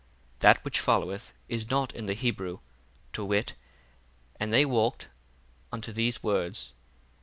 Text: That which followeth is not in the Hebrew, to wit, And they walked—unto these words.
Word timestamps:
That 0.39 0.65
which 0.65 0.79
followeth 0.79 1.31
is 1.47 1.69
not 1.69 1.93
in 1.93 2.07
the 2.07 2.15
Hebrew, 2.15 2.57
to 3.13 3.23
wit, 3.23 3.53
And 4.39 4.51
they 4.51 4.65
walked—unto 4.65 5.91
these 5.91 6.23
words. 6.23 6.73